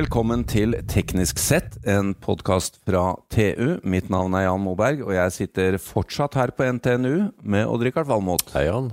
Velkommen 0.00 0.46
til 0.48 0.72
Teknisk 0.88 1.36
sett, 1.42 1.74
en 1.84 2.14
podkast 2.16 2.78
fra 2.88 3.18
TU. 3.28 3.74
Mitt 3.84 4.06
navn 4.08 4.32
er 4.38 4.46
Jan 4.46 4.62
Moberg, 4.64 5.02
og 5.04 5.10
jeg 5.12 5.32
sitter 5.34 5.74
fortsatt 5.82 6.38
her 6.38 6.52
på 6.56 6.64
NTNU 6.78 7.26
med 7.44 7.66
Odd-Rikard 7.68 8.08
Valmot. 8.08 8.46
Hei, 8.54 8.62
Jan. 8.70 8.86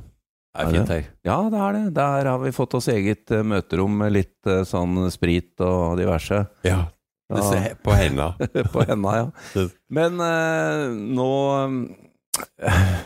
Det 0.52 0.66
er 0.66 0.74
fint 0.74 0.92
her. 0.92 1.06
Ja, 1.30 1.38
det 1.54 1.62
er 1.64 1.78
det. 1.78 1.84
Der 1.96 2.28
har 2.28 2.42
vi 2.42 2.52
fått 2.52 2.76
oss 2.76 2.90
eget 2.92 3.32
eh, 3.32 3.46
møterom 3.48 3.96
med 4.02 4.18
litt 4.18 4.50
eh, 4.52 4.66
sånn 4.68 5.06
sprit 5.14 5.64
og 5.64 5.96
diverse. 6.02 6.42
Ja. 6.68 6.82
Ja. 7.32 7.46
på 7.88 7.96
henda. 7.96 8.34
på 8.74 8.84
henda, 8.90 9.16
ja. 9.22 9.64
Men 10.02 10.20
eh, 10.28 10.84
nå 10.92 11.32
eh, 12.68 13.00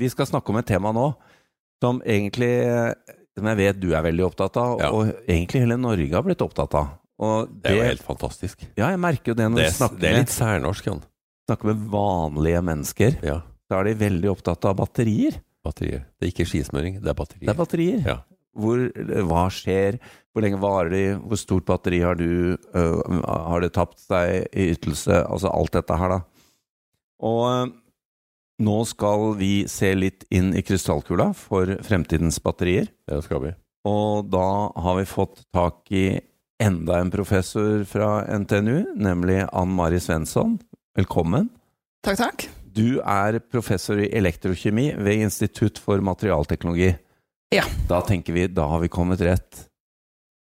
Vi 0.00 0.08
skal 0.14 0.30
snakke 0.30 0.54
om 0.54 0.62
et 0.62 0.70
tema 0.72 0.94
nå 0.96 1.10
som 1.84 2.00
egentlig 2.00 2.52
eh, 2.64 2.96
Som 3.36 3.52
jeg 3.52 3.60
vet 3.60 3.84
du 3.84 3.90
er 3.92 4.08
veldig 4.08 4.28
opptatt 4.30 4.56
av, 4.62 4.80
Ja. 4.80 4.88
og 4.96 5.12
egentlig 5.28 5.66
hele 5.66 5.76
Norge 5.80 6.16
har 6.16 6.24
blitt 6.24 6.48
opptatt 6.48 6.80
av. 6.80 6.96
Og 7.22 7.52
Det 7.62 7.70
er 7.70 7.76
jo 7.78 7.86
helt 7.86 8.04
fantastisk. 8.06 8.64
Ja, 8.74 8.88
jeg 8.90 8.98
merker 9.02 9.32
jo 9.32 9.38
det 9.38 9.46
når 9.50 9.60
Det 9.62 9.66
er, 9.68 9.74
snakker, 9.76 10.00
det 10.02 10.08
er 10.08 10.16
med, 10.16 10.24
litt 10.24 10.34
særnorsk, 10.34 10.88
Jan. 10.90 11.02
snakker 11.46 11.70
med 11.70 11.84
vanlige 11.92 12.62
mennesker. 12.66 13.18
Ja. 13.26 13.38
Da 13.70 13.78
er 13.80 13.88
de 13.90 13.94
veldig 14.00 14.30
opptatt 14.32 14.66
av 14.68 14.76
batterier. 14.80 15.38
Batterier. 15.62 16.02
Det 16.18 16.26
er 16.26 16.32
ikke 16.34 16.48
skismøring, 16.50 16.98
det 17.02 17.12
er 17.12 17.18
batterier. 17.18 17.46
Det 17.46 17.52
er 17.54 17.60
batterier. 17.60 18.00
Ja. 18.08 18.16
Hvor, 18.58 18.82
hva 19.30 19.44
skjer? 19.54 19.96
Hvor 20.32 20.44
lenge 20.44 20.58
varer 20.60 20.90
de? 20.92 21.04
Hvor 21.22 21.38
stort 21.40 21.64
batteri 21.68 22.02
har 22.04 22.18
du? 22.18 22.58
Har 22.74 23.62
det 23.64 23.70
tapt 23.76 24.02
seg 24.02 24.48
i 24.52 24.66
ytelse? 24.74 25.22
Altså 25.22 25.52
alt 25.52 25.72
dette 25.78 25.96
her, 26.02 26.16
da. 26.16 26.18
Og 27.22 27.72
nå 28.62 28.76
skal 28.90 29.32
vi 29.38 29.52
se 29.70 29.94
litt 29.96 30.26
inn 30.34 30.50
i 30.58 30.62
krystallkula 30.66 31.30
for 31.38 31.78
fremtidens 31.86 32.40
batterier. 32.44 32.90
Det 33.08 33.22
skal 33.24 33.40
vi. 33.46 33.54
Og 33.88 34.28
da 34.30 34.44
har 34.84 34.98
vi 35.00 35.08
fått 35.08 35.46
tak 35.54 35.88
i 35.94 36.04
enda 36.62 36.98
en 36.98 37.10
professor 37.10 37.84
fra 37.84 38.38
NTNU, 38.38 38.94
nemlig 38.94 39.42
Ann 39.52 39.72
Mari 39.74 40.00
Svensson. 40.00 40.58
Velkommen. 40.96 41.48
Takk, 42.04 42.18
takk. 42.20 42.46
Du 42.72 43.00
er 43.00 43.38
professor 43.52 44.00
i 44.00 44.10
elektrokjemi 44.16 44.92
ved 45.02 45.26
Institutt 45.26 45.80
for 45.82 46.00
materialteknologi. 46.04 46.92
Ja. 47.52 47.66
Da 47.88 48.00
tenker 48.06 48.36
vi 48.36 48.46
da 48.48 48.68
har 48.70 48.82
vi 48.82 48.90
kommet 48.92 49.20
rett. 49.24 49.66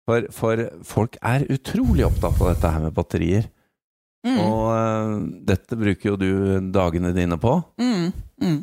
For, 0.08 0.27
for 0.33 0.64
folk 0.88 1.19
er 1.25 1.47
utrolig 1.52 2.06
opptatt 2.06 2.41
av 2.41 2.53
dette 2.53 2.72
her 2.75 2.84
med 2.84 2.97
batterier. 2.97 3.48
Mm. 4.27 4.38
Og 4.42 4.64
uh, 4.72 5.14
dette 5.48 5.78
bruker 5.78 6.12
jo 6.12 6.16
du 6.20 6.30
dagene 6.75 7.14
dine 7.16 7.38
på. 7.41 7.55
Mm. 7.80 8.10
Mm. 8.42 8.58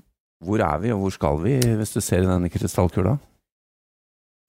Hvor 0.46 0.62
er 0.62 0.82
vi, 0.84 0.92
og 0.94 1.06
hvor 1.06 1.16
skal 1.16 1.40
vi, 1.46 1.56
hvis 1.80 1.96
du 1.96 2.02
ser 2.04 2.26
i 2.26 2.30
denne 2.30 2.52
krystallkula? 2.52 3.16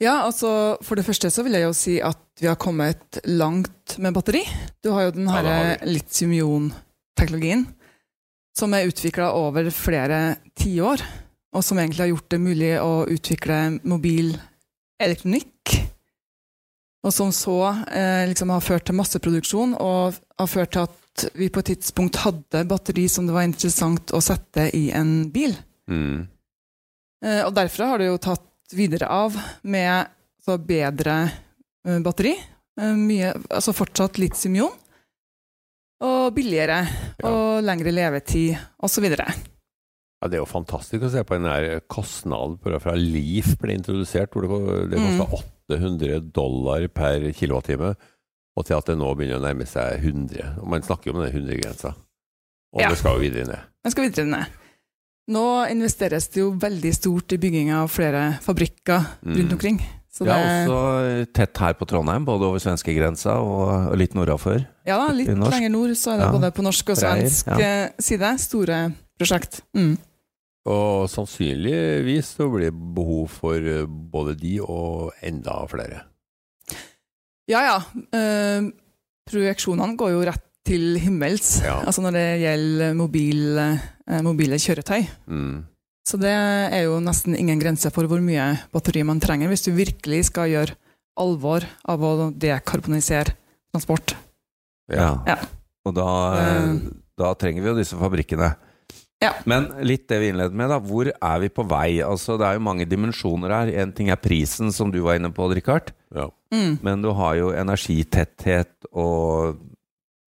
Ja, 0.02 0.26
altså 0.26 0.76
For 0.84 0.98
det 0.98 1.06
første 1.06 1.30
så 1.32 1.44
vil 1.46 1.56
jeg 1.56 1.64
jo 1.64 1.72
si 1.76 1.96
at 2.04 2.20
vi 2.40 2.48
har 2.50 2.58
kommet 2.60 3.16
langt 3.24 3.96
med 4.02 4.12
batteri. 4.12 4.42
Du 4.84 4.90
har 4.92 5.06
jo 5.06 5.14
den 5.16 5.24
Ja, 5.28 5.38
her 5.38 5.46
har 5.48 5.86
litium-ion-teknologien 5.88 7.64
som 8.56 8.72
er 8.72 8.88
utvikla 8.88 9.30
over 9.36 9.68
flere 9.72 10.36
tiår, 10.56 11.02
og 11.52 11.64
som 11.64 11.76
egentlig 11.80 12.06
har 12.06 12.12
gjort 12.14 12.30
det 12.32 12.38
mulig 12.40 12.70
å 12.80 12.92
utvikle 13.12 13.56
mobil 13.84 14.30
elektronikk. 15.00 15.74
Og 17.04 17.12
som 17.12 17.32
så 17.36 17.58
eh, 17.92 18.24
liksom 18.30 18.50
har 18.50 18.64
ført 18.64 18.86
til 18.88 18.96
masseproduksjon, 18.96 19.74
og 19.76 20.16
har 20.40 20.48
ført 20.48 20.72
til 20.72 20.86
at 20.86 21.26
vi 21.36 21.50
på 21.52 21.60
et 21.60 21.70
tidspunkt 21.74 22.16
hadde 22.24 22.64
batteri 22.68 23.06
som 23.12 23.28
det 23.28 23.36
var 23.36 23.44
interessant 23.48 24.12
å 24.16 24.20
sette 24.24 24.70
i 24.76 24.88
en 24.96 25.28
bil. 25.32 25.52
Mm. 25.88 26.24
Eh, 27.24 27.42
Og 27.44 27.52
derfra 27.56 27.92
har 27.92 28.00
det 28.00 28.08
jo 28.08 28.18
tatt 28.24 28.44
videre 28.74 29.06
av 29.12 29.36
med 29.62 30.06
så 30.44 30.56
bedre 30.58 31.16
eh, 31.86 31.98
batteri. 32.02 32.34
Eh, 32.80 32.94
Mye, 32.98 33.32
altså 33.50 33.74
fortsatt 33.76 34.18
litium-ion. 34.18 34.72
Og 36.04 36.34
billigere. 36.36 36.82
Ja. 37.22 37.30
Og 37.30 37.62
lengre 37.64 37.92
levetid, 37.94 38.56
osv. 38.84 39.06
Ja, 39.16 40.28
det 40.28 40.36
er 40.38 40.42
jo 40.42 40.48
fantastisk 40.48 41.06
å 41.06 41.10
se 41.12 41.22
på 41.24 41.36
den 41.38 41.46
der 41.48 41.80
kostnaden 41.92 42.58
på- 42.60 42.80
fra 42.82 42.94
Leaf 42.96 43.54
ble 43.60 43.74
introdusert, 43.78 44.30
hvor 44.32 44.42
det, 44.44 44.90
det 44.90 44.98
Mm. 45.00 45.18
kosta 45.18 45.42
800 45.70 46.20
dollar 46.32 46.86
per 46.88 47.32
kilowattime, 47.32 47.94
og 48.56 48.64
til 48.66 48.76
at 48.76 48.86
det 48.86 48.96
nå 48.98 49.14
begynner 49.16 49.38
å 49.40 49.44
nærme 49.44 49.66
seg 49.66 50.00
100. 50.02 50.58
Og 50.60 50.68
man 50.68 50.82
snakker 50.82 51.06
jo 51.10 51.16
om 51.16 51.24
den 51.24 51.32
100-grensa. 51.32 51.94
Og 52.74 52.80
Ja. 52.80 52.88
det 52.90 52.98
skal 52.98 53.14
jo 53.16 53.20
videre 53.30 53.46
ned. 53.46 53.60
Det 53.84 53.92
skal 53.92 54.04
videre 54.10 54.26
ned. 54.26 54.46
Nå 55.28 55.42
investeres 55.72 56.28
det 56.30 56.40
jo 56.44 56.52
veldig 56.62 56.92
stort 56.94 57.32
i 57.34 57.38
bygging 57.42 57.72
av 57.74 57.88
flere 57.90 58.38
fabrikker 58.44 59.06
Mm. 59.26 59.36
rundt 59.40 59.52
omkring. 59.56 59.78
Så 60.16 60.24
Det 60.24 60.28
Ja, 60.32 60.66
også 60.66 61.32
tett 61.34 61.56
her 61.58 61.74
på 61.74 61.84
Trondheim, 61.86 62.24
både 62.24 62.46
over 62.46 62.58
svenskegrensa 62.58 63.34
og, 63.42 63.96
litt 63.98 64.14
nordafor. 64.14 64.66
ja 64.86 64.96
da, 64.96 65.12
litt 65.12 65.26
lenger 65.28 65.68
nord 65.70 65.90
så 65.96 66.12
er 66.14 66.18
det 66.18 66.26
Ja. 66.26 66.32
både 66.32 66.50
på 66.52 66.62
norsk 66.62 66.88
og 66.90 66.96
svensk 66.96 67.44
svensk 67.44 67.58
ja. 67.60 67.84
eh, 67.84 67.90
side 68.00 68.38
store 68.40 68.94
prosjekt. 69.18 69.60
Mm. 69.74 69.98
Og 70.66 71.08
sannsynligvis 71.10 72.24
så 72.38 72.48
blir 72.50 72.70
det 72.70 72.94
behov 72.94 73.28
for 73.28 73.54
eh, 73.56 73.84
både 73.86 74.36
de 74.40 74.60
og 74.60 75.12
enda 75.22 75.66
flere. 75.68 76.02
Ja 77.48 77.60
ja. 77.60 77.76
Eh, 78.12 78.70
projeksjonene 79.28 79.96
går 79.96 80.10
jo 80.12 80.24
rett 80.24 80.45
til 80.66 80.98
himmels, 81.02 81.60
Ja. 81.64 81.78
altså 81.86 82.02
når 82.04 82.12
det 82.18 82.26
gjelder 82.42 82.94
mobil, 82.98 83.40
eh, 83.58 84.20
mobile 84.26 84.58
kjøretøy. 84.60 85.06
Mm. 85.30 85.64
Så 86.06 86.18
det 86.22 86.30
er 86.34 86.84
jo 86.84 87.00
nesten 87.02 87.34
ingen 87.38 87.58
grense 87.58 87.90
for 87.94 88.06
hvor 88.06 88.20
mye 88.22 88.58
batteri 88.74 89.02
man 89.06 89.18
trenger, 89.22 89.48
hvis 89.50 89.64
du 89.66 89.72
virkelig 89.74 90.26
skal 90.28 90.50
gjøre 90.52 90.74
alvor 91.18 91.64
av 91.88 92.00
å 92.06 92.30
dekarbonisere 92.36 93.32
transport. 93.72 94.14
Ja. 94.92 95.16
Ja. 95.26 95.38
Og 95.86 95.94
da, 95.94 96.06
Eh. 96.38 96.78
da 97.18 97.34
trenger 97.34 97.62
vi 97.62 97.68
jo 97.72 97.74
disse 97.78 97.96
fabrikkene. 97.98 98.54
Ja. 99.22 99.32
Men 99.46 99.70
litt 99.82 100.06
det 100.08 100.18
vi 100.20 100.28
innledet 100.28 100.52
med, 100.52 100.68
da. 100.68 100.78
Hvor 100.78 101.08
er 101.08 101.38
vi 101.40 101.48
på 101.48 101.64
vei? 101.66 102.02
Altså, 102.04 102.36
det 102.38 102.46
er 102.46 102.58
jo 102.58 102.60
mange 102.66 102.84
dimensjoner 102.86 103.48
her. 103.48 103.70
En 103.82 103.90
ting 103.96 104.10
er 104.12 104.16
prisen, 104.20 104.70
som 104.70 104.90
du 104.92 105.00
var 105.00 105.16
inne 105.16 105.30
på, 105.32 105.48
Richard. 105.54 105.90
Ja. 106.14 106.28
Mm. 106.52 106.78
Men 106.82 107.02
du 107.02 107.10
har 107.16 107.34
jo 107.38 107.48
energitetthet 107.56 108.68
og 108.92 109.56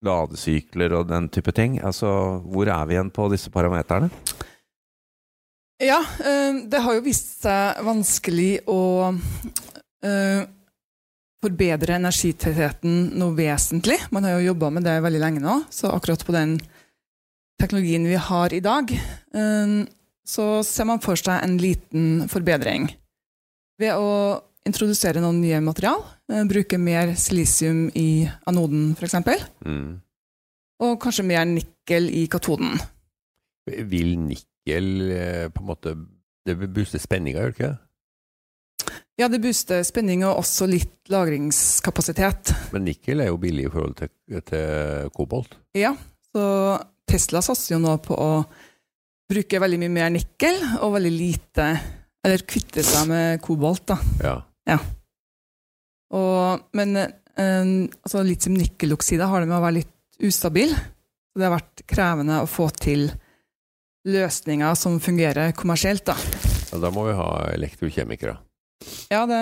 ladesykler 0.05 0.95
og 0.99 1.09
den 1.11 1.29
type 1.33 1.53
ting. 1.55 1.79
Altså, 1.85 2.09
hvor 2.47 2.71
er 2.71 2.87
vi 2.87 2.97
igjen 2.97 3.11
på 3.15 3.29
disse 3.33 3.51
parameterne? 3.55 4.11
Ja, 5.83 6.01
eh, 6.03 6.65
det 6.67 6.83
har 6.83 6.97
jo 6.97 7.05
vist 7.05 7.45
seg 7.45 7.83
vanskelig 7.87 8.65
å 8.71 8.81
eh, 10.03 10.41
forbedre 11.39 11.99
energitettheten 12.01 13.13
noe 13.19 13.37
vesentlig. 13.39 14.01
Man 14.11 14.27
har 14.27 14.39
jo 14.39 14.51
jobba 14.51 14.73
med 14.75 14.89
det 14.89 14.99
veldig 15.05 15.23
lenge 15.23 15.45
nå, 15.45 15.61
så 15.71 15.93
akkurat 15.95 16.25
på 16.27 16.35
den 16.35 16.57
teknologien 17.63 18.07
vi 18.07 18.19
har 18.19 18.55
i 18.55 18.63
dag, 18.63 18.91
eh, 18.91 19.77
så 20.29 20.49
ser 20.67 20.91
man 20.91 21.03
for 21.03 21.19
seg 21.19 21.43
en 21.43 21.57
liten 21.63 22.27
forbedring. 22.31 22.91
Ved 23.79 23.95
å 23.95 24.43
introdusere 24.69 25.21
noen 25.25 25.41
nye 25.43 25.59
material, 25.65 26.03
eh, 26.31 26.45
bruke 26.49 26.79
mer 26.81 27.15
silisium 27.19 27.87
i 27.99 28.29
anoden 28.49 28.93
f.eks., 28.99 29.17
Mm. 29.65 30.01
og 30.81 31.01
kanskje 31.03 31.25
mer 31.27 31.45
nikkel 31.49 32.09
i 32.15 32.27
katoden. 32.31 32.79
Vil 33.67 34.15
nikkel 34.19 35.11
eh, 35.13 35.49
på 35.53 35.61
en 35.65 35.69
måte 35.69 35.97
Det 36.47 36.55
booster 36.57 36.73
booste 36.73 36.99
spenninga, 37.03 37.43
gjør 37.43 37.51
det 37.53 37.59
ikke? 37.59 37.75
Ja, 39.19 39.27
det 39.29 39.41
booster 39.43 39.83
spenning 39.85 40.23
og 40.25 40.39
også 40.39 40.69
litt 40.71 41.11
lagringskapasitet. 41.11 42.53
Men 42.73 42.87
nikkel 42.87 43.21
er 43.21 43.29
jo 43.33 43.37
billig 43.43 43.67
i 43.67 43.73
forhold 43.73 43.97
til, 43.99 44.13
til 44.47 45.11
kobolt. 45.17 45.57
Ja, 45.77 45.91
så 46.31 46.45
Tesla 47.09 47.43
satser 47.45 47.75
jo 47.75 47.81
nå 47.83 47.97
på 48.05 48.15
å 48.17 48.31
bruke 49.29 49.61
veldig 49.61 49.81
mye 49.83 49.93
mer 49.93 50.13
nikkel 50.15 50.57
og 50.79 50.95
veldig 50.97 51.13
lite 51.13 51.67
Eller 52.25 52.43
kvitte 52.49 52.83
seg 52.85 53.07
med 53.11 53.41
kobolt, 53.45 53.85
da. 53.93 53.97
Ja. 54.25 54.33
Og, 56.15 56.67
men 56.77 56.97
eh, 56.99 57.71
altså 58.03 58.25
litium-nikkeloksida 58.27 59.29
har 59.31 59.45
det 59.45 59.51
med 59.51 59.59
å 59.59 59.65
være 59.65 59.79
litt 59.81 59.95
ustabil. 60.25 60.75
Så 60.75 61.41
det 61.41 61.49
har 61.49 61.57
vært 61.59 61.85
krevende 61.89 62.43
å 62.43 62.51
få 62.51 62.69
til 62.75 63.09
løsninger 64.09 64.77
som 64.79 64.99
fungerer 65.03 65.53
kommersielt, 65.57 66.07
da. 66.09 66.17
Ja, 66.73 66.81
da 66.81 66.93
må 66.95 67.05
vi 67.09 67.17
ha 67.17 67.29
elektrokjemikere. 67.53 68.39
Ja, 69.11 69.25
det 69.27 69.39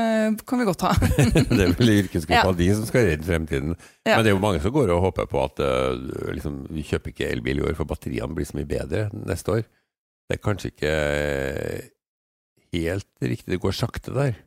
kan 0.48 0.58
vi 0.58 0.66
godt 0.66 0.82
ha. 0.86 0.94
det 1.50 1.60
er 1.60 1.74
vel 1.76 1.92
yrkesgruppa 1.98 2.52
Ja. 2.52 2.56
de 2.56 2.68
som 2.74 2.86
skal 2.88 3.04
redde 3.10 3.26
fremtiden. 3.26 3.74
Ja. 4.06 4.16
Men 4.16 4.24
det 4.24 4.30
er 4.30 4.36
jo 4.36 4.42
mange 4.42 4.62
som 4.64 4.72
går 4.74 4.92
og 4.94 5.02
håper 5.10 5.28
på 5.30 5.42
at 5.42 5.60
uh, 5.60 5.92
liksom, 6.32 6.62
vi 6.72 6.86
kjøper 6.86 7.12
ikke 7.12 7.28
elbil 7.34 7.60
i 7.60 7.66
år, 7.68 7.76
for 7.78 7.88
batteriene 7.88 8.34
blir 8.34 8.48
så 8.48 8.56
mye 8.58 8.68
bedre 8.70 9.06
neste 9.12 9.58
år. 9.58 9.66
Det 10.26 10.38
er 10.38 10.42
kanskje 10.42 10.72
ikke 10.72 10.94
helt 12.74 13.10
riktig. 13.22 13.52
Det 13.52 13.60
går 13.62 13.76
sakte 13.76 14.14
der. 14.16 14.40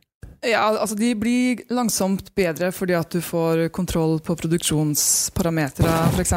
Ja, 0.46 0.62
altså 0.80 0.96
de 0.96 1.10
blir 1.20 1.60
langsomt 1.68 2.30
bedre 2.34 2.70
fordi 2.72 2.94
at 2.96 3.10
du 3.12 3.20
får 3.20 3.66
kontroll 3.76 4.20
på 4.24 4.36
produksjonsparametere, 4.40 5.92
f.eks. 6.14 6.32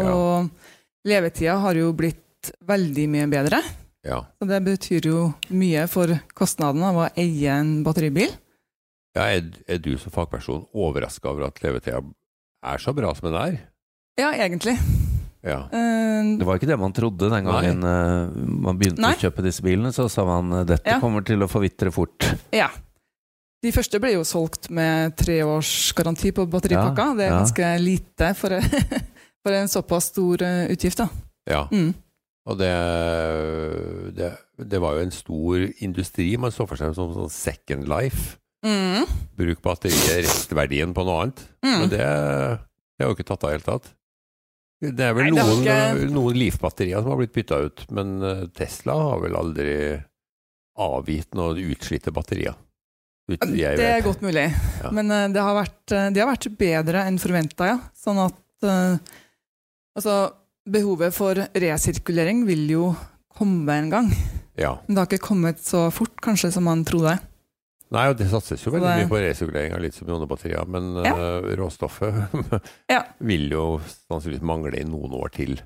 Og 0.00 0.48
levetida 1.08 1.58
har 1.60 1.74
jo 1.76 1.90
blitt 1.96 2.52
veldig 2.64 3.08
mye 3.12 3.26
bedre. 3.28 3.60
Ja. 4.06 4.22
Så 4.38 4.46
det 4.48 4.60
betyr 4.64 5.08
jo 5.10 5.24
mye 5.52 5.84
for 5.90 6.14
kostnaden 6.38 6.84
av 6.86 6.96
å 7.02 7.08
eie 7.18 7.50
en 7.60 7.82
batteribil. 7.84 8.30
ja 9.18 9.26
er, 9.34 9.50
er 9.68 9.78
du 9.82 9.96
som 9.98 10.12
fagperson 10.14 10.64
overraska 10.72 11.28
over 11.32 11.48
at 11.48 11.58
levetida 11.64 12.00
er 12.64 12.78
så 12.80 12.94
bra 12.96 13.12
som 13.14 13.28
den 13.28 13.40
er. 13.42 13.58
Ja, 14.18 14.30
egentlig. 14.34 14.76
Ja. 15.44 15.66
Eh, 15.70 16.32
Det 16.38 16.46
var 16.46 16.56
ikke 16.58 16.66
det 16.70 16.78
man 16.80 16.92
trodde 16.96 17.28
den 17.30 17.44
gangen 17.46 17.80
Nei. 17.84 18.46
man 18.66 18.78
begynte 18.80 19.02
Nei. 19.04 19.12
å 19.14 19.20
kjøpe 19.20 19.44
disse 19.44 19.62
bilene. 19.62 19.92
Så 19.94 20.08
sa 20.10 20.24
man 20.26 20.60
eh, 20.62 20.64
dette 20.66 20.90
Ja. 20.96 20.98
kommer 21.02 21.22
til 21.26 21.42
å 21.44 21.50
forvitre 21.50 21.92
fort. 21.94 22.24
ja. 22.52 22.70
De 23.64 23.72
første 23.74 23.98
ble 23.98 24.12
jo 24.14 24.24
solgt 24.26 24.68
med 24.70 25.16
tre 25.18 25.40
års 25.42 25.92
garanti 25.98 26.30
på 26.34 26.44
batteripakka. 26.50 27.06
Ja, 27.10 27.16
det 27.18 27.24
er 27.26 27.32
ja. 27.32 27.38
ganske 27.42 27.70
lite 27.82 28.28
for, 28.38 28.54
for 29.42 29.56
en 29.58 29.70
såpass 29.72 30.12
stor 30.12 30.44
eh, 30.46 30.68
utgift, 30.74 31.02
da. 31.02 31.08
ja. 31.50 31.64
Mm. 31.72 31.94
Og 32.48 32.56
det, 32.56 32.68
det, 34.16 34.28
det 34.72 34.78
var 34.80 34.94
jo 34.96 35.02
en 35.04 35.12
stor 35.12 35.64
industri 35.84 36.30
man 36.40 36.54
så 36.54 36.64
for 36.64 36.80
seg 36.80 36.94
som 36.96 37.10
sånn 37.12 37.28
second 37.28 37.84
life. 37.90 38.38
Mm. 38.64 39.04
Bruk 39.36 39.60
batteriet, 39.66 40.22
restverdien 40.24 40.94
på 40.96 41.04
noe 41.04 41.26
annet. 41.26 41.42
Mm. 41.60 41.74
Men 41.74 41.92
det, 41.92 41.98
det 42.00 43.04
har 43.04 43.12
jo 43.12 43.18
ikke 43.18 43.26
tatt 43.28 43.44
av 43.44 43.50
i 43.50 43.52
det 43.52 43.58
hele 43.58 43.68
tatt. 43.68 43.90
Det 44.78 45.04
er 45.04 45.14
vel 45.18 45.28
Nei, 45.28 45.42
noen, 45.42 45.60
ikke- 45.66 46.08
noen 46.14 46.38
Leaf-batterier 46.38 47.02
som 47.02 47.12
har 47.12 47.20
blitt 47.20 47.34
bytta 47.34 47.60
ut, 47.66 47.84
men 47.98 48.16
eh, 48.22 48.44
Tesla 48.54 48.94
har 48.96 49.20
vel 49.26 49.36
aldri 49.36 49.76
avgitt 50.78 51.34
noen 51.36 51.58
utslitte 51.68 52.14
batterier. 52.14 52.54
Ut, 53.28 53.42
jeg 53.52 53.76
Det 53.76 53.84
er 53.84 53.98
vet. 54.00 54.04
godt 54.06 54.22
mulig. 54.24 54.46
Ja. 54.82 54.90
Men 54.96 55.10
eh, 55.12 55.28
det 55.34 55.42
har 55.44 55.54
vært, 55.58 55.92
eh, 55.92 56.10
de 56.16 56.20
har 56.22 56.30
vært 56.30 56.46
bedre 56.58 57.02
enn 57.06 57.18
forventa, 57.20 57.66
ja. 57.68 57.78
Sånn 57.96 58.20
at 58.24 58.64
eh, 58.64 58.98
Altså, 59.98 60.30
behovet 60.68 61.12
for 61.12 61.34
resirkulering 61.58 62.44
vil 62.46 62.68
jo 62.70 62.84
komme 63.34 63.68
en 63.80 63.88
gang. 63.90 64.12
Ja. 64.56 64.76
Men 64.86 64.94
det 64.94 65.00
har 65.02 65.08
ikke 65.10 65.26
kommet 65.26 65.58
så 65.58 65.88
fort, 65.90 66.14
kanskje, 66.22 66.52
som 66.54 66.64
man 66.68 66.84
trodde. 66.86 67.16
Nei, 67.90 68.04
og 68.10 68.18
det 68.20 68.28
satses 68.30 68.62
jo 68.62 68.70
veldig 68.70 68.86
det- 68.86 69.00
mye 69.00 69.10
på 69.10 69.20
resirkulering 69.24 69.74
av 69.74 69.80
litium-ionebatterier, 69.82 70.68
men 70.68 70.94
Ja. 71.02 71.14
uh, 71.16 71.56
råstoffet 71.56 72.62
Ja. 72.94 73.02
vil 73.20 73.48
jo 73.50 73.80
sannsynligvis 74.08 74.42
mangle 74.42 74.78
i 74.78 74.84
noen 74.84 75.10
år 75.18 75.32
til. 75.32 75.58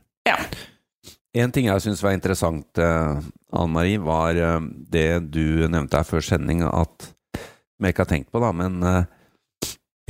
En 1.34 1.50
ting 1.50 1.64
jeg 1.66 1.80
syns 1.80 2.02
var 2.04 2.12
interessant, 2.12 2.66
uh, 2.78 3.20
Anne 3.52 3.72
Marie, 3.72 3.98
var 3.98 4.36
uh, 4.36 4.60
det 4.92 5.30
du 5.32 5.66
nevnte 5.68 5.96
her 5.96 6.04
før 6.04 6.20
sending, 6.24 6.60
at 6.62 7.08
som 7.82 7.88
jeg 7.90 7.96
ikke 7.96 8.04
har 8.06 8.12
tenkt 8.14 8.30
på, 8.30 8.38
da, 8.38 8.52
men 8.54 8.78
eh, 8.86 9.04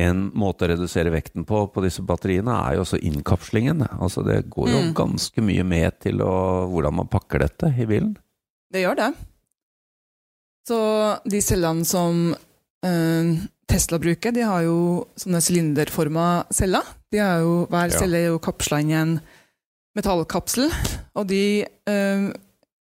en 0.03 0.27
måte 0.37 0.67
å 0.67 0.69
redusere 0.73 1.13
vekten 1.13 1.45
på 1.49 1.63
på 1.73 1.83
disse 1.85 2.03
batteriene 2.05 2.53
er 2.67 2.77
jo 2.77 2.83
også 2.85 2.99
innkapslingen. 3.01 3.81
Altså 3.97 4.25
det 4.27 4.43
går 4.53 4.69
jo 4.69 4.81
Mm. 4.83 4.93
ganske 4.99 5.41
mye 5.45 5.65
med 5.65 5.99
til 6.05 6.21
å, 6.21 6.69
hvordan 6.69 6.95
man 7.01 7.09
pakker 7.09 7.39
dette 7.47 7.71
i 7.79 7.87
bilen. 7.89 8.17
Det 8.73 8.83
gjør 8.85 8.97
det. 9.01 9.11
Så 10.69 10.79
de 11.29 11.41
cellene 11.41 11.85
som 11.89 12.35
eh, 12.85 13.33
Tesla 13.69 13.99
bruker, 14.03 14.33
de 14.33 14.45
har 14.47 14.63
jo 14.67 15.07
sånne 15.17 15.41
sylinderforma 15.41 16.45
celler. 16.53 16.85
Jo, 17.13 17.67
hver 17.71 17.93
celle 17.93 18.19
er 18.21 18.29
jo 18.33 18.39
kapsla 18.43 18.81
inn 18.83 18.91
i 18.93 18.99
en 19.01 19.21
metallkapsel. 19.97 20.69
Og 21.17 21.29
de 21.29 21.65
eh, 21.65 22.33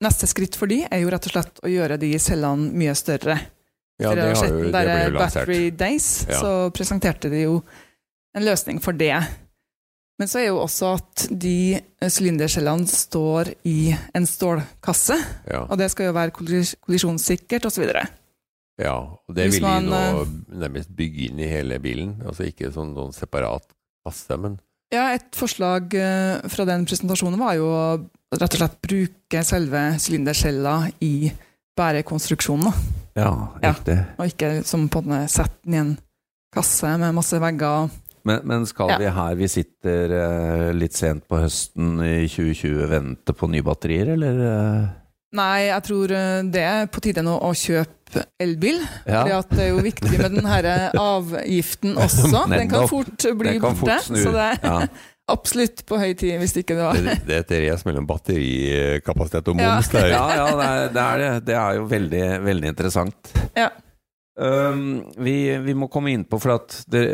Neste 0.02 0.26
skritt 0.26 0.56
for 0.58 0.66
de 0.66 0.80
er 0.82 0.98
jo 1.04 1.10
rett 1.14 1.26
og 1.28 1.30
slett 1.30 1.60
å 1.62 1.68
gjøre 1.70 1.94
de 2.02 2.08
cellene 2.18 2.72
mye 2.74 2.90
større. 2.98 3.36
Ja, 4.00 4.14
det, 4.16 4.22
har 4.36 4.48
jo, 4.48 4.62
det 4.64 4.70
ble 4.72 4.96
jo 5.04 5.10
lansert. 5.18 5.46
Battery 5.46 5.70
Days, 5.70 6.26
Ja. 6.28 6.40
så 6.40 6.52
presenterte 6.74 7.28
de 7.30 7.42
jo 7.44 7.62
en 8.34 8.44
løsning 8.46 8.80
for 8.82 8.92
det. 8.96 9.14
Men 10.18 10.28
så 10.28 10.38
er 10.40 10.46
jo 10.48 10.58
også 10.62 10.94
at 10.96 11.26
de 11.30 11.80
sylinderskjellene 12.00 12.86
står 12.88 13.52
i 13.66 13.92
en 14.14 14.26
stålkasse, 14.28 15.16
Ja, 15.50 15.64
og 15.68 15.78
det 15.78 15.90
skal 15.90 16.06
jo 16.10 16.16
være 16.16 16.30
kollis 16.36 16.74
kollisjonssikkert 16.80 17.66
osv. 17.66 17.88
ja, 18.78 18.94
og 18.96 19.34
det 19.34 19.50
vil 19.52 19.60
de 19.60 19.66
man, 19.66 19.86
nå 19.90 20.26
nærmest 20.62 20.90
bygge 20.96 21.28
inn 21.28 21.40
i 21.40 21.48
hele 21.50 21.78
bilen. 21.82 22.16
Altså 22.26 22.46
ikke 22.48 22.70
sånn, 22.72 22.94
noen 22.94 23.12
separat 23.12 23.66
kasse, 24.06 24.36
men 24.38 24.58
Ja, 24.92 25.08
et 25.14 25.30
forslag 25.34 25.94
eh, 25.96 26.42
fra 26.52 26.64
den 26.68 26.84
presentasjonen 26.84 27.38
var 27.40 27.54
jo 27.56 27.66
å 27.72 27.84
rett 28.36 28.52
og 28.52 28.58
slett 28.60 28.74
bruke 28.84 29.42
selve 29.44 29.80
sylinderskjella 29.98 30.74
i 31.00 31.32
bærekonstruksjonen, 31.78 32.72
Ja, 33.16 33.48
Ja. 33.62 33.72
riktig. 33.72 33.98
og 34.18 34.26
ikke 34.26 34.64
som 34.64 34.88
på 34.88 35.02
en 35.04 35.28
setten 35.28 35.72
den 35.72 35.74
i 35.74 35.76
en 35.82 35.98
kasse 36.54 36.98
med 36.98 37.14
masse 37.14 37.38
vegger. 37.40 37.90
Men, 38.24 38.40
men 38.46 38.66
skal 38.66 38.88
Ja. 38.90 38.98
vi 38.98 39.04
her 39.10 39.34
vi 39.34 39.48
sitter 39.48 40.12
eh, 40.14 40.72
litt 40.72 40.94
sent 40.94 41.24
på 41.28 41.40
høsten 41.42 41.96
i 42.06 42.26
2020 42.28 42.88
vente 42.88 43.32
på 43.34 43.48
nye 43.50 43.62
batterier, 43.66 44.12
eller? 44.14 44.38
eh? 44.46 44.88
Nei, 45.34 45.66
jeg 45.66 45.82
tror 45.82 46.12
eh, 46.12 46.42
det 46.52 46.62
er 46.62 46.86
på 46.92 47.00
tide 47.00 47.22
nå 47.24 47.34
å 47.40 47.50
kjøpe 47.56 48.22
elbil. 48.38 48.78
Ja. 49.08 49.22
For 49.24 49.56
det 49.56 49.64
er 49.64 49.70
jo 49.72 49.80
viktig 49.82 50.18
med 50.20 50.34
den 50.36 50.44
her 50.46 50.90
avgiften 51.00 51.96
også. 51.96 52.44
Den 52.52 52.68
kan 52.68 52.86
fort 52.88 53.24
bli 53.38 53.58
borte. 53.58 53.98
Så 54.04 54.30
det 54.32 54.50
Ja. 54.62 54.86
Absolutt 55.30 55.84
på 55.86 55.98
høy 56.00 56.14
tid, 56.18 56.38
hvis 56.40 56.56
ikke 56.58 56.74
det 56.76 56.82
var 56.84 56.94
det, 56.98 57.18
det 57.26 57.34
er 57.36 57.40
et 57.44 57.52
race 57.68 57.84
mellom 57.88 58.06
batterikapasitet 58.08 59.48
og 59.48 59.56
Ja. 59.60 59.74
moms 59.76 59.92
Ja, 59.94 60.00
Ja, 60.08 60.34
ja, 60.36 60.46
det 60.56 60.66
er 60.66 60.88
det. 60.88 60.96
Er 61.02 61.18
det. 61.18 61.44
det 61.46 61.54
er 61.56 61.72
jo 61.78 61.84
veldig, 61.90 62.24
veldig 62.44 62.68
interessant. 62.72 63.32
Ja. 63.56 63.68
Um, 64.36 65.04
vi, 65.20 65.58
vi 65.60 65.74
må 65.76 65.88
komme 65.92 66.10
inn 66.12 66.24
på, 66.24 66.38
for 66.40 66.50
at 66.56 66.84
det, 66.90 67.04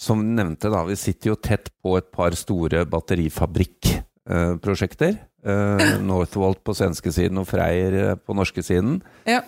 som 0.00 0.18
du 0.20 0.26
nevnte, 0.36 0.70
da, 0.72 0.84
vi 0.84 0.94
sitter 1.00 1.28
jo 1.32 1.36
tett 1.40 1.70
på 1.82 1.96
et 1.98 2.10
par 2.12 2.30
store 2.36 2.84
batterifabrikkprosjekter. 2.92 5.16
Uh, 5.46 5.98
Northvolt 6.10 6.62
på 6.64 6.74
svenske 6.78 7.12
siden 7.14 7.38
og 7.42 7.46
Freyr 7.50 7.92
eh, 7.98 8.14
på 8.20 8.34
norske 8.38 8.62
siden. 8.62 9.00
Ja. 9.26 9.40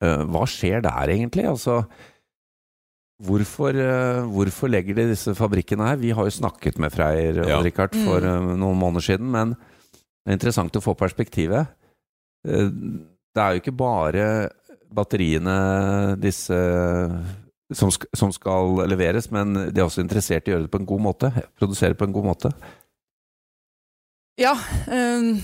Uh, 0.00 0.22
hva 0.32 0.44
skjer 0.48 0.80
der 0.86 1.08
egentlig? 1.12 1.44
Altså, 1.50 1.74
uh, 1.84 1.88
hvorfor 3.20 4.70
legger 4.72 4.96
de 4.96 5.10
disse 5.12 5.34
fabrikkene 5.36 5.90
her? 5.90 6.00
Vi 6.00 6.14
har 6.16 6.28
jo 6.28 6.38
snakket 6.38 6.78
med 6.80 6.94
Freyr 6.94 7.42
og 7.44 7.50
Ja. 7.50 7.60
Richard 7.64 7.94
for 7.94 8.24
mm. 8.24 8.54
noen 8.60 8.80
måneder 8.80 9.06
siden, 9.10 9.30
men 9.30 9.54
det 9.54 10.32
er 10.32 10.38
interessant 10.38 10.76
å 10.76 10.84
få 10.84 10.96
perspektivet. 10.98 11.68
Uh, 12.48 12.70
det 13.30 13.42
er 13.42 13.54
jo 13.54 13.62
ikke 13.62 13.76
bare 13.76 14.24
batteriene 14.90 16.16
disse 16.18 16.56
som, 17.70 17.92
som 18.16 18.32
skal 18.34 18.82
leveres, 18.90 19.30
men 19.30 19.54
de 19.70 19.78
er 19.78 19.86
også 19.86 20.02
interessert 20.02 20.48
i 20.48 20.52
å 20.52 20.56
gjøre 20.56 20.66
det 20.66 20.72
på 20.72 20.80
en 20.80 20.88
god 20.88 21.04
måte. 21.04 21.30
Produsere 21.60 21.98
på 21.98 22.08
en 22.08 22.14
god 22.16 22.26
måte. 22.32 22.50
Ja. 24.40 24.56
Um, 24.88 25.36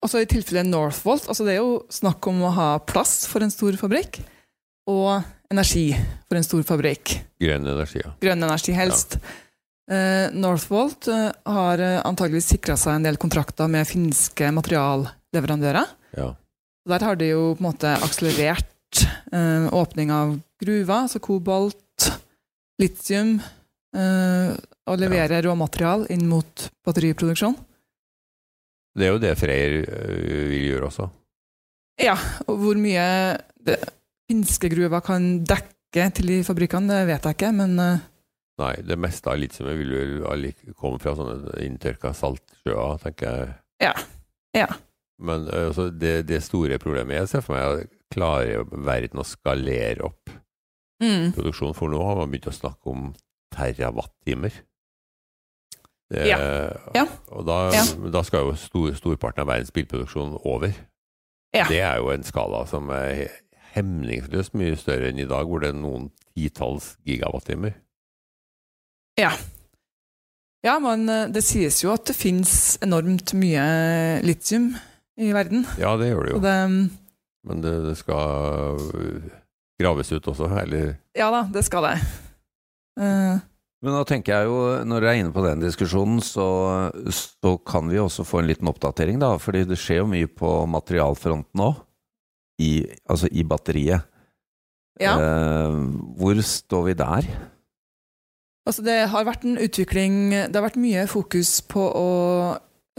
også 0.00 0.22
i 0.22 0.28
tilfelle 0.30 0.64
Northvolt. 0.64 1.28
Altså 1.28 1.44
det 1.44 1.56
er 1.56 1.60
jo 1.60 1.82
snakk 1.92 2.24
om 2.30 2.40
å 2.46 2.54
ha 2.56 2.70
plass 2.88 3.26
for 3.28 3.44
en 3.44 3.52
stor 3.52 3.76
fabrikk, 3.80 4.22
og 4.88 5.20
energi 5.50 5.86
for 6.28 6.38
en 6.38 6.46
stor 6.46 6.62
fabrikk. 6.66 7.16
Grønn 7.42 7.66
energi, 7.66 8.02
ja. 8.04 8.12
Grønn 8.22 8.46
energi, 8.46 8.74
helst. 8.76 9.18
Eh, 9.90 10.30
Northvolt 10.38 11.08
eh, 11.10 11.30
har 11.50 11.82
uh, 11.82 11.96
antageligvis 12.06 12.52
sikra 12.52 12.76
seg 12.78 12.98
en 12.98 13.08
del 13.08 13.18
kontrakter 13.18 13.70
med 13.70 13.88
finske 13.90 14.52
materialleverandører. 14.54 15.96
ja. 16.18 16.34
Der 16.88 17.02
har 17.04 17.18
de 17.20 17.26
jo 17.28 17.42
på 17.54 17.60
en 17.60 17.66
måte 17.68 17.90
akselerert 18.02 19.02
eh, 19.36 19.66
åpning 19.76 20.10
av 20.10 20.32
gruver, 20.62 20.94
altså 21.04 21.20
kobolt, 21.22 22.06
litium, 22.80 23.34
eh, 23.94 24.56
og 24.88 24.98
levere 24.98 25.42
råmaterial 25.44 26.06
inn 26.10 26.24
mot 26.26 26.64
batteriproduksjon. 26.86 27.54
Det 28.96 29.06
er 29.06 29.12
jo 29.12 29.20
det 29.22 29.34
Freyr 29.38 29.76
vil 30.50 30.64
gjøre 30.70 30.88
også. 30.88 31.10
Ja, 32.00 32.16
og 32.48 32.58
hvor 32.64 32.80
mye 32.80 33.04
det, 33.60 33.76
finske 34.30 34.70
gruver 34.72 35.02
kan 35.04 35.24
dekke 35.48 36.06
til 36.14 36.30
de 36.30 36.38
fabrikkene, 36.46 36.86
det 37.00 37.08
vet 37.10 37.24
jeg 37.26 37.36
ikke, 37.38 37.52
men 37.58 37.74
eh, 37.82 38.06
Nei, 38.60 38.74
det 38.84 38.98
meste 39.00 39.30
av 39.32 39.38
litiumet 39.40 39.78
vil 39.78 39.92
vel 40.20 40.42
komme 40.76 40.98
fra 41.00 41.14
sånne 41.16 41.54
inntørka 41.64 42.10
saltsjøer, 42.12 42.98
tenker 43.00 43.30
jeg. 43.30 43.52
Ja. 43.86 43.92
Ja. 44.52 44.66
Men 45.20 45.46
øh, 45.48 45.70
altså, 45.70 45.86
det, 45.90 46.26
det 46.28 46.42
store 46.44 46.76
problemet 46.82 47.16
jeg 47.16 47.30
ser 47.30 47.44
for 47.46 47.56
meg, 47.56 47.62
er 47.64 47.86
å 47.86 48.12
klare 48.12 48.58
verden 48.84 49.22
å 49.22 49.24
skalere 49.24 50.04
opp 50.10 50.28
mm, 51.00 51.30
produksjonen, 51.38 51.76
for 51.78 51.88
nå 51.88 52.02
har 52.04 52.20
man 52.20 52.28
begynt 52.34 52.50
å 52.52 52.56
snakke 52.58 52.92
om 52.92 53.08
terawattimer. 53.56 54.60
Det, 56.12 56.26
Ja. 56.28 56.38
Ja. 56.98 57.06
Og 57.32 57.46
da, 57.48 57.58
Ja. 57.72 57.84
da 58.12 58.22
skal 58.28 58.44
jo 58.50 58.56
stor, 58.60 58.92
storparten 58.98 59.40
av 59.44 59.48
verdens 59.54 59.72
bilproduksjon 59.72 60.36
over. 60.44 60.74
Ja. 61.56 61.64
Det 61.70 61.80
er 61.80 61.96
jo 62.02 62.10
en 62.12 62.28
skala 62.28 62.66
som 62.68 62.90
er 62.92 63.30
hemningsløst 63.74 64.56
mye 64.58 64.76
større 64.78 65.10
enn 65.10 65.22
i 65.22 65.28
dag, 65.30 65.46
hvor 65.46 65.62
det 65.62 65.72
er 65.72 65.78
noen 65.78 66.10
titalls 66.34 66.94
gigawattimer. 67.06 67.74
Ja, 69.20 69.34
Ja, 70.60 70.76
men 70.82 71.08
eh, 71.08 71.28
det 71.32 71.42
sies 71.46 71.80
jo 71.80 71.92
at 71.94 72.04
det 72.10 72.16
finnes 72.16 72.76
enormt 72.84 73.32
mye 73.38 73.62
litium 74.26 74.74
i 75.20 75.32
verden. 75.32 75.64
Ja, 75.80 75.94
det 76.00 76.10
gjør 76.10 76.26
det 76.26 76.34
jo. 76.34 76.40
Det, 76.44 76.56
Men 77.48 77.62
det, 77.64 77.76
det 77.86 77.94
skal 77.96 78.80
øh, 78.92 79.30
graves 79.80 80.12
ut 80.12 80.28
også, 80.28 80.50
eller 80.60 80.98
ja 81.16 81.30
da, 81.32 81.46
det 81.52 81.64
skal 81.64 81.88
det. 81.88 81.94
Uh, 83.00 83.40
Men 83.80 83.94
nå 83.96 84.02
tenker 84.04 84.34
jeg 84.34 84.50
jo, 84.50 84.58
når 84.84 85.00
dere 85.00 85.14
er 85.14 85.22
inne 85.22 85.32
på 85.32 85.44
den 85.46 85.64
diskusjonen, 85.64 86.20
så, 86.20 86.90
så 87.08 87.54
kan 87.64 87.88
vi 87.88 87.96
også 88.02 88.26
få 88.28 88.42
en 88.42 88.50
liten 88.50 88.68
oppdatering, 88.68 89.16
da. 89.22 89.38
Fordi 89.40 89.64
det 89.64 89.80
skjer 89.80 90.02
jo 90.02 90.10
mye 90.12 90.28
på 90.28 90.50
materialfronten 90.68 91.56
nå. 91.56 91.70
I, 92.60 92.70
altså 93.08 93.30
i 93.32 93.44
batteriet. 93.46 94.06
ja. 95.00 95.14
Eh, 95.16 95.78
hvor 96.20 96.42
står 96.44 96.90
vi 96.90 96.98
der? 96.98 97.30
Altså 98.68 98.84
det 98.84 98.98
har 99.10 99.24
vært 99.24 99.46
en 99.48 99.56
utvikling 99.58 100.18
Det 100.30 100.54
har 100.54 100.66
vært 100.66 100.80
mye 100.80 101.06
fokus 101.10 101.56
på 101.66 101.80
å 101.80 102.10